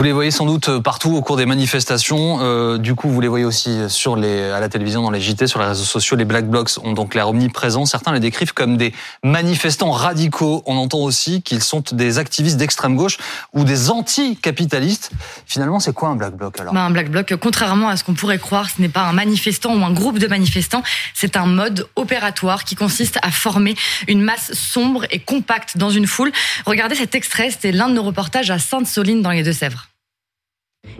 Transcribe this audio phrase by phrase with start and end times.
[0.00, 2.38] Vous les voyez sans doute partout au cours des manifestations.
[2.40, 5.48] Euh, du coup, vous les voyez aussi sur les, à la télévision, dans les JT,
[5.48, 6.16] sur les réseaux sociaux.
[6.16, 7.84] Les Black Blocs ont donc l'air omniprésents.
[7.84, 8.94] Certains les décrivent comme des
[9.24, 10.62] manifestants radicaux.
[10.66, 13.18] On entend aussi qu'ils sont des activistes d'extrême gauche
[13.52, 15.10] ou des anti-capitalistes.
[15.46, 16.72] Finalement, c'est quoi un Black Bloc alors?
[16.72, 19.74] Bah, Un Black Bloc, contrairement à ce qu'on pourrait croire, ce n'est pas un manifestant
[19.74, 20.84] ou un groupe de manifestants.
[21.12, 23.74] C'est un mode opératoire qui consiste à former
[24.06, 26.30] une masse sombre et compacte dans une foule.
[26.66, 29.87] Regardez cet extrait, c'était l'un de nos reportages à Sainte-Soline dans les Deux-Sèvres.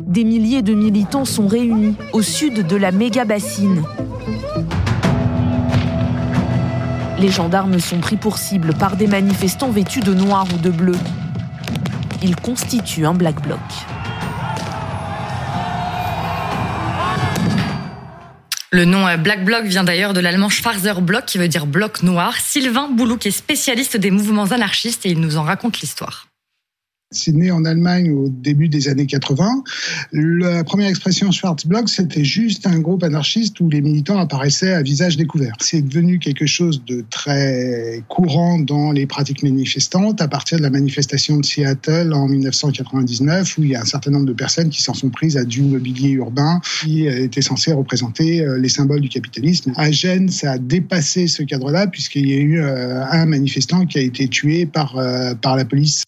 [0.01, 3.83] Des milliers de militants sont réunis au sud de la méga-bassine.
[7.19, 10.97] Les gendarmes sont pris pour cible par des manifestants vêtus de noir ou de bleu.
[12.23, 13.59] Ils constituent un black bloc.
[18.70, 22.02] Le nom euh, Black Bloc vient d'ailleurs de l'allemand Schwarzer Block, qui veut dire bloc
[22.02, 22.34] noir.
[22.36, 26.27] Sylvain Boulouk est spécialiste des mouvements anarchistes et il nous en raconte l'histoire.
[27.10, 29.64] C'est né en Allemagne au début des années 80.
[30.12, 35.16] La première expression Schwarzblock, c'était juste un groupe anarchiste où les militants apparaissaient à visage
[35.16, 35.55] découvert.
[35.58, 40.68] C'est devenu quelque chose de très courant dans les pratiques manifestantes à partir de la
[40.68, 44.83] manifestation de Seattle en 1999 où il y a un certain nombre de personnes qui
[44.83, 49.08] s'en sont prises à du mobilier urbain qui était censé représenter euh, les symboles du
[49.08, 49.72] capitalisme.
[49.77, 53.98] À Gênes, ça a dépassé ce cadre-là puisqu'il y a eu euh, un manifestant qui
[53.98, 56.05] a été tué par, euh, par la police.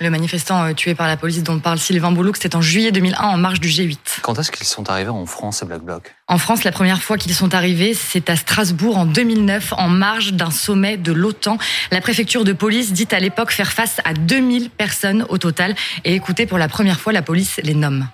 [0.00, 3.18] Le manifestant euh, tué par la police dont parle Sylvain Boulouk, c'était en juillet 2001
[3.20, 3.98] en marge du G8.
[4.22, 7.18] Quand est-ce qu'ils sont arrivés en France, ces Black Blocs En France, la première fois
[7.18, 11.58] qu'ils sont arrivés, c'est à Strasbourg en 2009, en marge d'un sommet de l'OTAN.
[11.90, 15.74] La préfecture de police dit à l'époque faire face à 2000 personnes au total.
[16.04, 18.06] Et écoutez, pour la première fois, la police les nomme.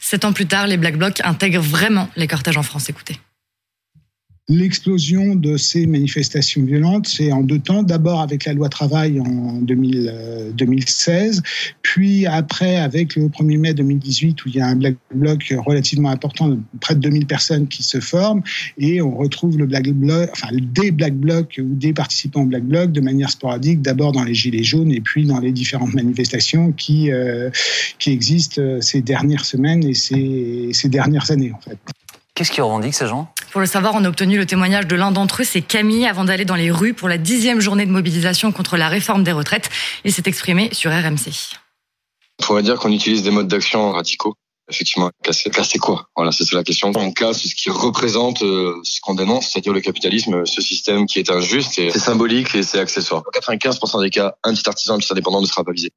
[0.00, 2.88] Sept ans plus tard, les Black Blocs intègrent vraiment les cortèges en France.
[2.88, 3.18] Écoutez.
[4.50, 7.82] L'explosion de ces manifestations violentes, c'est en deux temps.
[7.82, 11.40] D'abord avec la loi travail en 2016, euh,
[11.80, 16.10] puis après avec le 1er mai 2018 où il y a un black bloc relativement
[16.10, 18.42] important, près de 2000 personnes qui se forment,
[18.76, 22.64] et on retrouve le black bloc, enfin des black blocs ou des participants au black
[22.64, 26.72] bloc de manière sporadique, d'abord dans les gilets jaunes et puis dans les différentes manifestations
[26.72, 27.48] qui euh,
[27.98, 31.78] qui existent euh, ces dernières semaines et ces, ces dernières années en fait.
[32.34, 33.32] Qu'est-ce qu'ils revendiquent ces gens?
[33.54, 36.24] Pour le savoir, on a obtenu le témoignage de l'un d'entre eux, c'est Camille, avant
[36.24, 39.70] d'aller dans les rues pour la dixième journée de mobilisation contre la réforme des retraites.
[40.04, 41.54] Il s'est exprimé sur RMC.
[42.40, 44.34] On pourrait dire qu'on utilise des modes d'action radicaux.
[44.68, 46.90] Effectivement, casser, casser quoi Voilà, c'est la question.
[46.96, 51.20] On casse ce qui représente euh, ce qu'on dénonce, c'est-à-dire le capitalisme, ce système qui
[51.20, 51.78] est injuste.
[51.78, 53.22] Et c'est symbolique et c'est accessoire.
[53.22, 55.92] Dans 95% des cas, un petit artisan, un petit indépendant ne sera pas visé.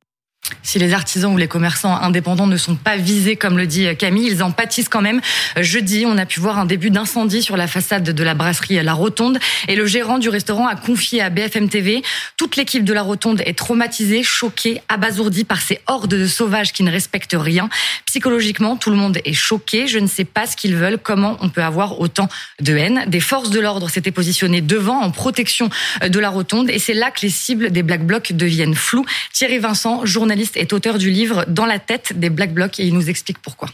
[0.63, 4.27] Si les artisans ou les commerçants indépendants ne sont pas visés, comme le dit Camille,
[4.27, 5.21] ils en pâtissent quand même.
[5.57, 8.93] Jeudi, on a pu voir un début d'incendie sur la façade de la brasserie La
[8.93, 12.03] Rotonde et le gérant du restaurant a confié à BFM TV
[12.35, 16.83] toute l'équipe de La Rotonde est traumatisée, choquée, abasourdie par ces hordes de sauvages qui
[16.83, 17.69] ne respectent rien.
[18.05, 19.87] Psychologiquement, tout le monde est choqué.
[19.87, 22.27] Je ne sais pas ce qu'ils veulent, comment on peut avoir autant
[22.61, 23.05] de haine.
[23.07, 25.69] Des forces de l'ordre s'étaient positionnées devant en protection
[26.07, 29.05] de La Rotonde et c'est là que les cibles des Black Blocs deviennent floues.
[29.33, 32.93] Thierry Vincent, journaliste est auteur du livre Dans la tête des Black Blocs et il
[32.93, 33.69] nous explique pourquoi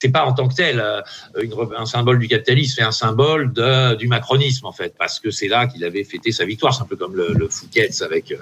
[0.00, 1.00] c'est pas en tant que tel euh,
[1.76, 3.52] un symbole du capitalisme, c'est un symbole
[3.98, 6.86] du macronisme en fait, parce que c'est là qu'il avait fêté sa victoire, c'est un
[6.86, 7.48] peu comme le, le
[8.04, 8.36] avec, euh,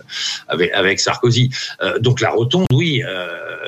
[0.48, 1.50] avec, avec Sarkozy.
[1.82, 3.03] Euh, donc la rotonde, oui,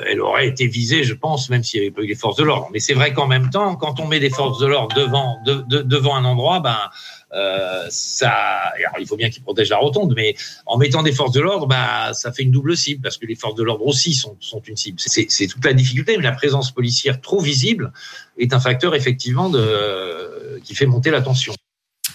[0.07, 2.43] elle aurait été visée, je pense, même s'il n'y avait pas eu les forces de
[2.43, 2.69] l'ordre.
[2.71, 5.81] Mais c'est vrai qu'en même temps, quand on met des forces de l'ordre devant de,
[5.81, 6.77] devant un endroit, ben
[7.33, 10.35] euh, ça, il faut bien qu'ils protègent la rotonde, mais
[10.65, 13.35] en mettant des forces de l'ordre, bah, ça fait une double cible parce que les
[13.35, 14.99] forces de l'ordre aussi sont, une cible.
[14.99, 17.91] C'est toute la difficulté, mais la présence policière trop visible
[18.37, 19.51] est un facteur effectivement
[20.63, 21.53] qui fait monter la tension.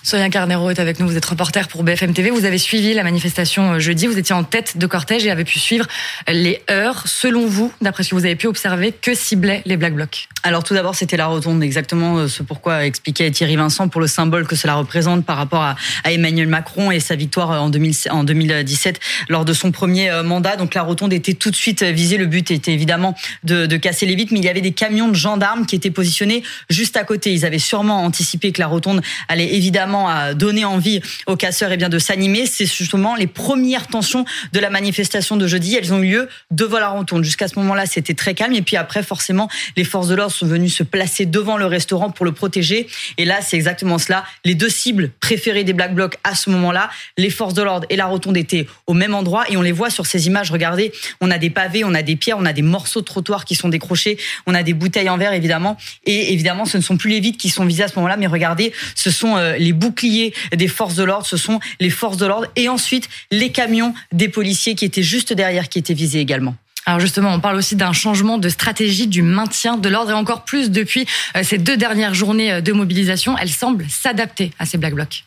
[0.05, 2.29] Sonia Carnero est avec nous, vous êtes reporter pour BFM TV.
[2.29, 5.45] Vous avez suivi la manifestation euh, jeudi, vous étiez en tête de cortège et avez
[5.45, 5.87] pu suivre
[6.29, 7.05] les heures.
[7.07, 10.29] Selon vous, d'après ce que vous avez pu observer, que ciblaient les Black Blocs?
[10.43, 14.07] Alors tout d'abord, c'était la rotonde, exactement euh, ce pourquoi expliquait Thierry Vincent pour le
[14.07, 19.47] symbole que cela représente par rapport à, Emmanuel Macron et sa victoire en, 2017 lors
[19.47, 20.57] de son premier euh, mandat.
[20.57, 22.19] Donc la rotonde était tout de suite visée.
[22.19, 25.09] Le but était évidemment de, de casser les vitres, mais il y avait des camions
[25.09, 27.33] de gendarmes qui étaient positionnés juste à côté.
[27.33, 31.75] Ils avaient sûrement anticipé que la rotonde allait évidemment a donné envie aux casseurs et
[31.75, 32.47] eh bien de s'animer.
[32.47, 35.77] C'est justement les premières tensions de la manifestation de jeudi.
[35.77, 37.25] Elles ont eu lieu devant la rotonde.
[37.25, 38.55] Jusqu'à ce moment-là, c'était très calme.
[38.55, 42.11] Et puis après, forcément, les forces de l'ordre sont venues se placer devant le restaurant
[42.11, 42.87] pour le protéger.
[43.19, 44.25] Et là, c'est exactement cela.
[44.45, 47.97] Les deux cibles préférées des Black Blocs à ce moment-là, les forces de l'ordre et
[47.97, 49.45] la rotonde étaient au même endroit.
[49.51, 50.51] Et on les voit sur ces images.
[50.51, 53.45] Regardez, on a des pavés, on a des pierres, on a des morceaux de trottoir
[53.45, 55.77] qui sont décrochés, on a des bouteilles en verre évidemment.
[56.05, 58.27] Et évidemment, ce ne sont plus les vides qui sont visés à ce moment-là, mais
[58.27, 62.27] regardez, ce sont euh, les boucliers des forces de l'ordre, ce sont les forces de
[62.27, 66.55] l'ordre et ensuite les camions des policiers qui étaient juste derrière, qui étaient visés également.
[66.87, 70.45] Alors justement, on parle aussi d'un changement de stratégie du maintien de l'ordre et encore
[70.45, 73.37] plus depuis euh, ces deux dernières journées euh, de mobilisation.
[73.39, 75.25] Elle semble s'adapter à ces black blocs.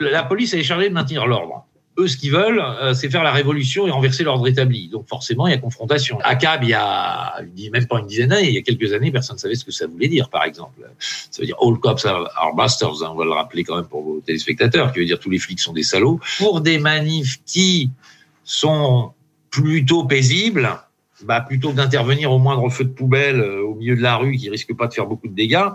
[0.00, 1.66] La police est chargée de maintenir l'ordre.
[1.98, 4.88] Eux, ce qu'ils veulent, euh, c'est faire la révolution et renverser l'ordre établi.
[4.88, 6.18] Donc forcément, il y a confrontation.
[6.22, 9.10] À Cab, il y a même pas une dizaine d'années, il y a quelques années,
[9.10, 10.80] personne ne savait ce que ça voulait dire, par exemple.
[10.98, 14.02] Ça veut dire All cops are bastards, hein, on va le rappeler quand même pour
[14.02, 16.18] vos téléspectateurs, qui veut dire tous les flics sont des salauds.
[16.38, 17.90] Pour des manifs qui
[18.44, 19.12] sont
[19.50, 20.70] plutôt paisibles,
[21.24, 24.36] bah, plutôt que d'intervenir au moindre feu de poubelle euh, au milieu de la rue
[24.36, 25.68] qui risque pas de faire beaucoup de dégâts,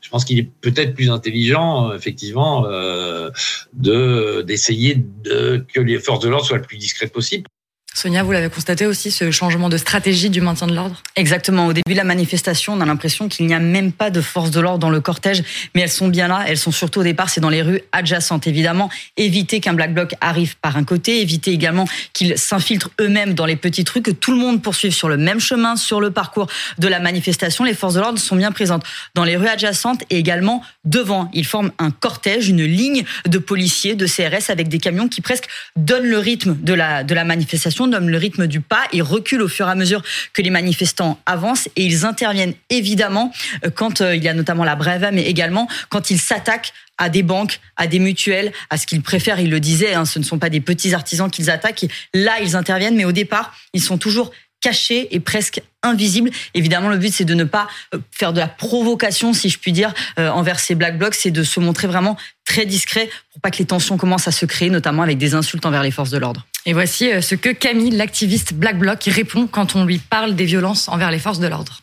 [0.00, 3.30] je pense qu'il est peut-être plus intelligent, euh, effectivement, euh,
[3.72, 7.48] de d'essayer de que les forces de l'ordre soient le plus discrètes possible.
[7.94, 11.02] Sonia, vous l'avez constaté aussi, ce changement de stratégie du maintien de l'ordre?
[11.14, 11.66] Exactement.
[11.66, 14.50] Au début de la manifestation, on a l'impression qu'il n'y a même pas de force
[14.50, 15.44] de l'ordre dans le cortège,
[15.74, 16.42] mais elles sont bien là.
[16.48, 18.88] Elles sont surtout au départ, c'est dans les rues adjacentes, évidemment.
[19.18, 23.56] Éviter qu'un black bloc arrive par un côté, éviter également qu'ils s'infiltrent eux-mêmes dans les
[23.56, 26.48] petites rues, que tout le monde poursuive sur le même chemin, sur le parcours
[26.78, 27.62] de la manifestation.
[27.62, 28.84] Les forces de l'ordre sont bien présentes
[29.14, 31.30] dans les rues adjacentes et également devant.
[31.34, 35.44] Ils forment un cortège, une ligne de policiers, de CRS avec des camions qui presque
[35.76, 39.48] donnent le rythme de la, de la manifestation le rythme du pas et reculent au
[39.48, 40.02] fur et à mesure
[40.32, 43.32] que les manifestants avancent et ils interviennent évidemment
[43.64, 47.08] euh, quand euh, il y a notamment la brève, mais également quand ils s'attaquent à
[47.08, 49.40] des banques, à des mutuelles, à ce qu'ils préfèrent.
[49.40, 51.86] Ils le disaient, hein, ce ne sont pas des petits artisans qu'ils attaquent.
[52.14, 54.30] Là, ils interviennent, mais au départ, ils sont toujours
[54.60, 56.30] cachés et presque invisibles.
[56.54, 59.72] Évidemment, le but, c'est de ne pas euh, faire de la provocation, si je puis
[59.72, 63.58] dire, envers ces black blocs, c'est de se montrer vraiment très discret pour pas que
[63.58, 66.46] les tensions commencent à se créer, notamment avec des insultes envers les forces de l'ordre.
[66.64, 70.44] Et voici euh, ce que Camille, l'activiste Black Bloc, répond quand on lui parle des
[70.44, 71.80] violences envers les forces de l'ordre.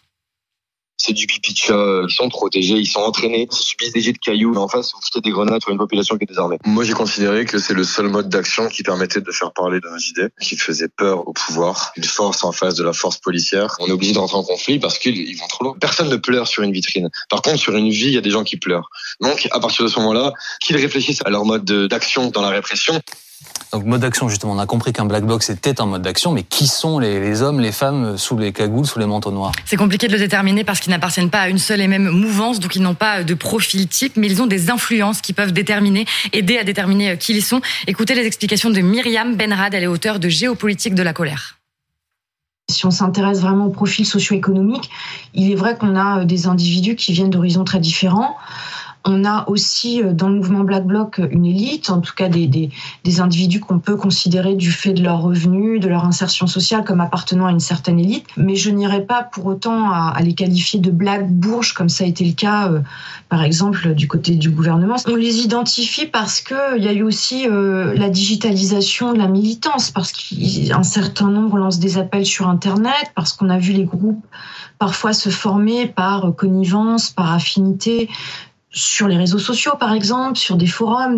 [1.01, 4.11] C'est du pipi de chat, ils sont protégés, ils sont entraînés, ils subissent des jets
[4.11, 4.53] de cailloux.
[4.55, 6.57] En face, vous foutez des grenades sur une population qui est désarmée.
[6.65, 9.87] Moi, j'ai considéré que c'est le seul mode d'action qui permettait de faire parler de
[9.87, 13.77] nos idées, qui faisait peur au pouvoir, une force en face de la force policière.
[13.79, 15.75] On est obligé de rentrer en conflit parce qu'ils vont trop loin.
[15.79, 17.09] Personne ne pleure sur une vitrine.
[17.29, 18.89] Par contre, sur une vie, il y a des gens qui pleurent.
[19.21, 23.01] Donc, à partir de ce moment-là, qu'ils réfléchissent à leur mode d'action dans la répression.
[23.71, 26.41] Donc mode d'action, justement, on a compris qu'un black box était un mode d'action, mais
[26.41, 29.51] qui sont les, hommes, les femmes sous les cagoules, sous les manteaux noirs?
[29.65, 32.59] C'est compliqué de le déterminer parce qu'ils n'appartiennent pas à une seule et même mouvance,
[32.59, 36.05] donc ils n'ont pas de profil type, mais ils ont des influences qui peuvent déterminer,
[36.33, 37.61] aider à déterminer qui ils sont.
[37.85, 41.59] Écoutez les explications de Myriam Benrad, elle est auteure de Géopolitique de la colère.
[42.69, 44.89] Si on s'intéresse vraiment au profil socio-économique,
[45.33, 48.35] il est vrai qu'on a des individus qui viennent d'horizons très différents.
[49.05, 52.69] On a aussi euh, dans le mouvement Black Bloc une élite, en tout cas des,
[53.19, 57.47] individus qu'on peut considérer du fait de leurs revenus, de leur insertion sociale comme appartenant
[57.47, 58.25] à une certaine élite.
[58.37, 62.07] Mais je n'irai pas pour autant à, les qualifier de Black Bourges comme ça a
[62.07, 62.81] été le cas, euh,
[63.29, 64.95] par exemple, du côté du gouvernement.
[65.07, 69.91] On les identifie parce qu'il y a eu aussi euh, la digitalisation de la militance,
[69.91, 74.25] parce qu'un certain nombre lancent des appels sur Internet, parce qu'on a vu les groupes
[74.79, 78.09] parfois se former par connivence, par affinité,
[78.71, 81.17] sur les réseaux sociaux, par exemple, sur des forums.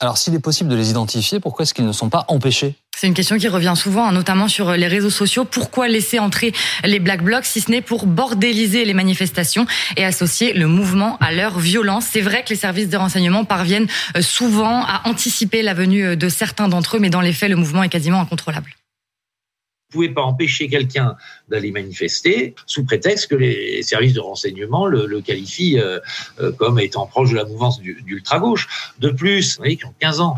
[0.00, 2.76] Alors, s'il est possible de les identifier, pourquoi est-ce qu'ils ne sont pas empêchés?
[2.96, 5.44] C'est une question qui revient souvent, hein, notamment sur les réseaux sociaux.
[5.44, 6.52] Pourquoi laisser entrer
[6.84, 9.66] les Black Blocs si ce n'est pour bordéliser les manifestations
[9.96, 12.06] et associer le mouvement à leur violence?
[12.10, 16.16] C'est vrai que les services de renseignement parviennent euh, souvent à anticiper la venue euh,
[16.16, 18.70] de certains d'entre eux, mais dans les faits, le mouvement est quasiment incontrôlable.
[19.90, 21.16] Vous pouvez pas empêcher quelqu'un
[21.48, 25.98] d'aller manifester sous prétexte que les services de renseignement le, qualifient euh,
[26.40, 28.68] euh, comme étant proche de la mouvance d'ultra-gauche.
[28.98, 30.36] De plus, vous voyez, qui ont 15 ans,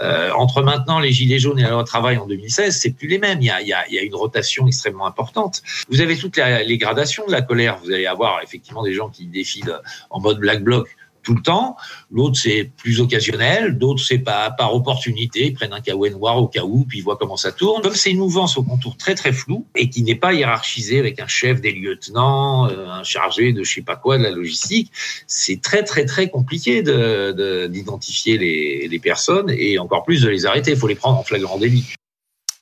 [0.00, 3.18] euh, entre maintenant les Gilets jaunes et la loi travail en 2016, c'est plus les
[3.18, 3.40] mêmes.
[3.40, 5.62] Il y, a, il, y a, il y a, une rotation extrêmement importante.
[5.88, 7.78] Vous avez toutes les gradations de la colère.
[7.82, 9.80] Vous allez avoir effectivement des gens qui défilent
[10.10, 11.76] en mode black bloc tout le temps.
[12.10, 13.78] L'autre, c'est plus occasionnel.
[13.78, 15.46] D'autres, c'est par opportunité.
[15.46, 17.82] Ils prennent un kawaii noir au cas où, puis ils voient comment ça tourne.
[17.82, 21.20] Comme c'est une mouvance au contour très très flou et qui n'est pas hiérarchisée avec
[21.20, 24.90] un chef des lieutenants, euh, un chargé de je sais pas quoi de la logistique,
[25.26, 30.46] c'est très très très compliqué d'identifier de, les, les personnes et encore plus de les
[30.46, 30.72] arrêter.
[30.72, 31.94] Il faut les prendre en flagrant délit.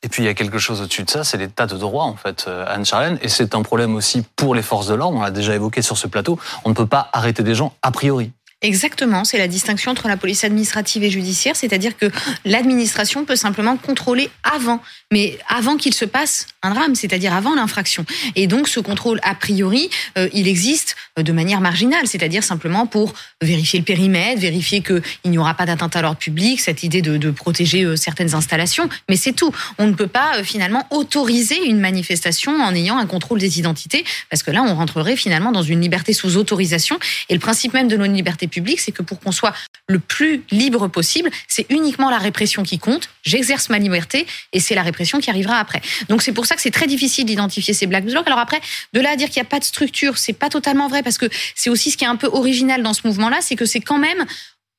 [0.03, 2.17] Et puis il y a quelque chose au-dessus de ça, c'est l'état de droit en
[2.17, 5.19] fait, euh, Anne Charlène, et c'est un problème aussi pour les forces de l'ordre.
[5.19, 6.39] On l'a déjà évoqué sur ce plateau.
[6.65, 8.33] On ne peut pas arrêter des gens a priori.
[8.63, 12.11] Exactement, c'est la distinction entre la police administrative et judiciaire, c'est-à-dire que
[12.45, 18.05] l'administration peut simplement contrôler avant, mais avant qu'il se passe un drame, c'est-à-dire avant l'infraction.
[18.37, 19.89] Et donc ce contrôle, a priori,
[20.19, 25.01] euh, il existe euh, de manière marginale, c'est-à-dire simplement pour vérifier le périmètre, vérifier qu'il
[25.25, 29.17] n'y aura pas d'atteinte à l'ordre public, cette idée de, protéger euh, certaines installations, mais
[29.17, 29.55] c'est tout.
[29.79, 34.43] On ne peut pas finalement autoriser une manifestation en ayant un contrôle des identités, parce
[34.43, 36.99] que là, on rentrerait finalement dans une liberté sous autorisation.
[37.31, 39.55] Et le principe même de nos libertés publiques, c'est que pour qu'on soit
[39.89, 43.09] le plus libre possible, c'est uniquement la répression qui compte.
[43.23, 45.81] J'exerce ma liberté et c'est la répression qui arrivera après.
[46.09, 48.27] Donc c'est pour ça que c'est très difficile d'identifier ces black blocs.
[48.27, 48.61] Alors après,
[48.93, 51.19] de là à dire qu'il n'y a pas de structure, c'est pas totalement vrai parce
[51.19, 53.81] que c'est aussi ce qui est un peu original dans ce mouvement-là, c'est que c'est
[53.81, 54.25] quand même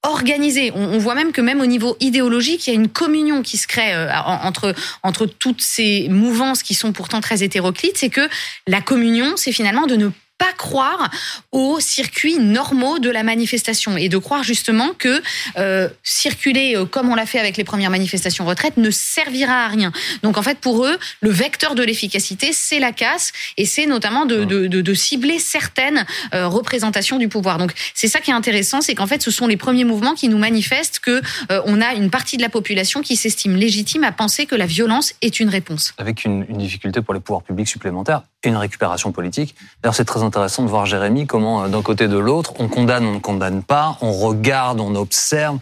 [0.04, 0.72] organisé.
[0.74, 3.68] On, voit même que même au niveau idéologique, il y a une communion qui se
[3.68, 4.74] crée euh, entre
[5.04, 7.98] entre toutes ces mouvances qui sont pourtant très hétéroclites.
[7.98, 8.28] C'est que
[8.68, 10.10] la communion, c'est finalement de ne
[10.42, 11.12] pas croire
[11.52, 15.22] aux circuits normaux de la manifestation et de croire justement que
[15.58, 19.68] euh, circuler euh, comme on l'a fait avec les premières manifestations retraite ne servira à
[19.68, 19.92] rien.
[20.24, 24.26] Donc en fait pour eux, le vecteur de l'efficacité, c'est la casse et c'est notamment
[24.26, 27.60] de, de, de, de, cibler certaines euh, représentations du pouvoir.
[27.60, 30.28] Donc c'est ça qui est intéressant, c'est qu'en fait ce sont les premiers mouvements qui
[30.28, 31.22] nous manifestent que
[31.52, 34.66] euh, on a une partie de la population qui s'estime légitime à penser que la
[34.66, 35.94] violence est une réponse.
[36.00, 39.54] Avec une, une difficulté pour les pouvoirs publics supplémentaires et une récupération politique.
[39.84, 42.68] D'ailleurs, c'est très intéressant de voir Jérémy comment, euh, d'un côté et de l'autre, on
[42.68, 45.58] condamne, on ne condamne pas, on regarde, on observe.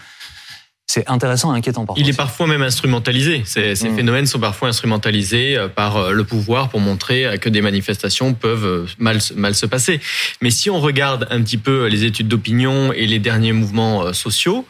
[0.87, 2.01] C'est intéressant et inquiétant parfois.
[2.01, 3.43] Il est parfois même instrumentalisé.
[3.45, 3.95] Ces, ces mmh.
[3.95, 8.87] phénomènes sont parfois instrumentalisés euh, par euh, le pouvoir pour montrer que des manifestations peuvent
[8.97, 9.99] mal, mal se passer.
[10.41, 14.65] Mais si on regarde un petit peu les études d'opinion et les derniers mouvements sociaux,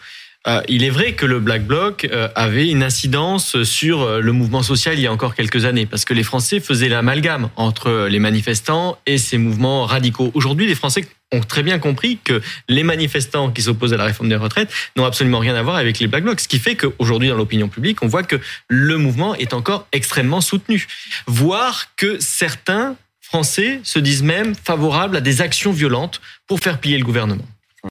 [0.48, 4.32] euh, il est vrai que le Black Bloc euh, avait une incidence sur euh, le
[4.32, 8.08] mouvement social il y a encore quelques années, parce que les Français faisaient l'amalgame entre
[8.10, 10.32] les manifestants et ces mouvements radicaux.
[10.36, 14.30] Aujourd'hui, les Français ont très bien compris que les manifestants qui s'opposent à la réforme
[14.30, 16.40] des retraites n'ont absolument rien à voir avec les Black Blocs.
[16.40, 18.38] Ce qui fait qu'aujourd'hui, dans l'opinion publique, on voit que
[18.70, 20.88] le mouvement est encore extrêmement soutenu.
[21.28, 26.98] Voire que certains Français se disent même favorables à des actions violentes pour faire plier
[26.98, 27.46] le gouvernement.